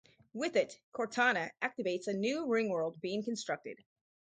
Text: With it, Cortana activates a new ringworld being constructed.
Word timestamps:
With 0.33 0.55
it, 0.55 0.79
Cortana 0.95 1.51
activates 1.61 2.07
a 2.07 2.13
new 2.13 2.47
ringworld 2.47 2.99
being 3.01 3.23
constructed. 3.23 3.83